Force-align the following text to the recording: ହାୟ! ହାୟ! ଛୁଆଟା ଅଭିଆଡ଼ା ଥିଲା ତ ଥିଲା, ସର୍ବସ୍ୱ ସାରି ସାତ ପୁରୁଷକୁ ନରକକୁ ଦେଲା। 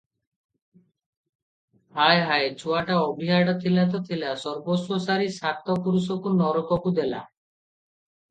ହାୟ! 1.97 2.15
ହାୟ! 2.29 2.47
ଛୁଆଟା 2.61 2.95
ଅଭିଆଡ଼ା 3.09 3.53
ଥିଲା 3.65 3.83
ତ 3.95 4.01
ଥିଲା, 4.09 4.31
ସର୍ବସ୍ୱ 4.43 5.03
ସାରି 5.05 5.29
ସାତ 5.35 5.75
ପୁରୁଷକୁ 5.89 6.33
ନରକକୁ 6.39 6.95
ଦେଲା। 7.01 7.21